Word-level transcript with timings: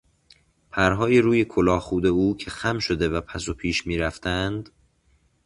پرهای 0.71 1.21
روی 1.21 1.45
کلاهخود 1.45 2.05
او 2.05 2.37
که 2.37 2.49
خم 2.51 2.79
شده 2.79 3.09
و 3.09 3.21
پس 3.21 3.49
و 3.49 3.53
پیش 3.53 3.87
میرفتند 3.87 4.69